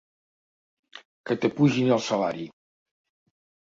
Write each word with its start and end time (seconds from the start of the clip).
Que 1.27 1.39
t'apugin 1.43 1.95
el 2.01 2.05
salari! 2.09 2.51